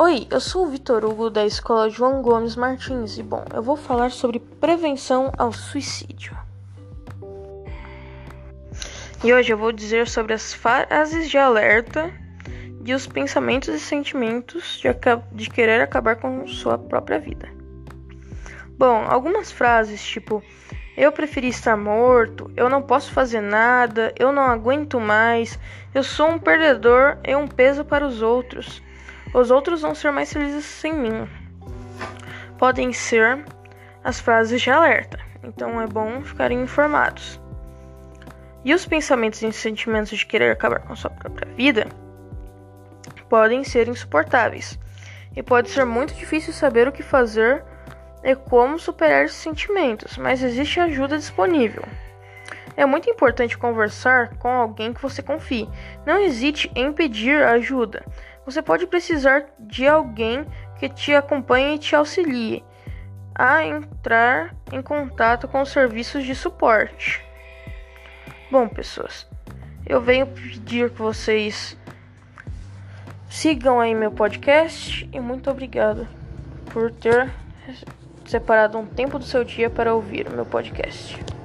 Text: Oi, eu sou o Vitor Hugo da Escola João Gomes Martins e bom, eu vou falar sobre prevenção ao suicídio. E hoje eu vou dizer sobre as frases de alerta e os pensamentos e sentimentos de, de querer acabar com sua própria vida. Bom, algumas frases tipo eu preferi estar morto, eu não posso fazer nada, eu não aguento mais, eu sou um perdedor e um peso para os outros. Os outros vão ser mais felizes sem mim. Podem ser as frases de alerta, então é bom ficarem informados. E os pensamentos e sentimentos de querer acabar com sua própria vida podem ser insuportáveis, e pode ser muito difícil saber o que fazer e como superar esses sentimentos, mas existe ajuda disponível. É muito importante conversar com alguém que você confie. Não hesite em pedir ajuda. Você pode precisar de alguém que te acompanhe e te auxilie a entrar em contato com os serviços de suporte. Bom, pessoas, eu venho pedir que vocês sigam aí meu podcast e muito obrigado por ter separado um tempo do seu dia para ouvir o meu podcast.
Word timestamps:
Oi, 0.00 0.28
eu 0.30 0.38
sou 0.38 0.64
o 0.64 0.70
Vitor 0.70 1.04
Hugo 1.04 1.28
da 1.28 1.44
Escola 1.44 1.90
João 1.90 2.22
Gomes 2.22 2.54
Martins 2.54 3.18
e 3.18 3.22
bom, 3.24 3.44
eu 3.52 3.60
vou 3.60 3.76
falar 3.76 4.12
sobre 4.12 4.38
prevenção 4.38 5.32
ao 5.36 5.52
suicídio. 5.52 6.38
E 9.24 9.34
hoje 9.34 9.52
eu 9.52 9.58
vou 9.58 9.72
dizer 9.72 10.06
sobre 10.06 10.34
as 10.34 10.54
frases 10.54 11.28
de 11.28 11.36
alerta 11.36 12.12
e 12.84 12.94
os 12.94 13.08
pensamentos 13.08 13.74
e 13.74 13.80
sentimentos 13.80 14.78
de, 14.78 14.88
de 15.32 15.50
querer 15.50 15.80
acabar 15.80 16.14
com 16.14 16.46
sua 16.46 16.78
própria 16.78 17.18
vida. 17.18 17.48
Bom, 18.78 19.04
algumas 19.08 19.50
frases 19.50 20.00
tipo 20.00 20.40
eu 20.96 21.10
preferi 21.10 21.48
estar 21.48 21.76
morto, 21.76 22.48
eu 22.56 22.68
não 22.68 22.82
posso 22.82 23.10
fazer 23.10 23.40
nada, 23.40 24.14
eu 24.16 24.30
não 24.30 24.44
aguento 24.44 25.00
mais, 25.00 25.58
eu 25.92 26.04
sou 26.04 26.30
um 26.30 26.38
perdedor 26.38 27.18
e 27.26 27.34
um 27.34 27.48
peso 27.48 27.84
para 27.84 28.06
os 28.06 28.22
outros. 28.22 28.80
Os 29.34 29.50
outros 29.50 29.82
vão 29.82 29.94
ser 29.94 30.10
mais 30.10 30.32
felizes 30.32 30.64
sem 30.64 30.92
mim. 30.92 31.28
Podem 32.56 32.92
ser 32.92 33.44
as 34.02 34.18
frases 34.18 34.60
de 34.60 34.70
alerta, 34.70 35.18
então 35.42 35.80
é 35.80 35.86
bom 35.86 36.22
ficarem 36.22 36.62
informados. 36.62 37.40
E 38.64 38.74
os 38.74 38.86
pensamentos 38.86 39.42
e 39.42 39.52
sentimentos 39.52 40.18
de 40.18 40.26
querer 40.26 40.50
acabar 40.50 40.80
com 40.80 40.96
sua 40.96 41.10
própria 41.10 41.52
vida 41.54 41.86
podem 43.28 43.62
ser 43.62 43.88
insuportáveis, 43.88 44.78
e 45.36 45.42
pode 45.42 45.68
ser 45.68 45.84
muito 45.84 46.14
difícil 46.14 46.52
saber 46.52 46.88
o 46.88 46.92
que 46.92 47.02
fazer 47.02 47.62
e 48.24 48.34
como 48.34 48.78
superar 48.78 49.24
esses 49.24 49.36
sentimentos, 49.36 50.16
mas 50.16 50.42
existe 50.42 50.80
ajuda 50.80 51.18
disponível. 51.18 51.84
É 52.76 52.86
muito 52.86 53.10
importante 53.10 53.58
conversar 53.58 54.36
com 54.36 54.48
alguém 54.48 54.92
que 54.92 55.02
você 55.02 55.20
confie. 55.20 55.68
Não 56.06 56.18
hesite 56.18 56.70
em 56.76 56.92
pedir 56.92 57.42
ajuda. 57.42 58.04
Você 58.48 58.62
pode 58.62 58.86
precisar 58.86 59.44
de 59.60 59.86
alguém 59.86 60.46
que 60.78 60.88
te 60.88 61.14
acompanhe 61.14 61.74
e 61.74 61.78
te 61.78 61.94
auxilie 61.94 62.64
a 63.34 63.62
entrar 63.62 64.56
em 64.72 64.80
contato 64.80 65.46
com 65.46 65.60
os 65.60 65.68
serviços 65.68 66.24
de 66.24 66.34
suporte. 66.34 67.22
Bom, 68.50 68.66
pessoas, 68.66 69.28
eu 69.86 70.00
venho 70.00 70.26
pedir 70.28 70.88
que 70.88 71.02
vocês 71.02 71.76
sigam 73.28 73.80
aí 73.80 73.94
meu 73.94 74.12
podcast 74.12 75.06
e 75.12 75.20
muito 75.20 75.50
obrigado 75.50 76.08
por 76.72 76.90
ter 76.90 77.30
separado 78.24 78.78
um 78.78 78.86
tempo 78.86 79.18
do 79.18 79.26
seu 79.26 79.44
dia 79.44 79.68
para 79.68 79.94
ouvir 79.94 80.26
o 80.26 80.32
meu 80.32 80.46
podcast. 80.46 81.37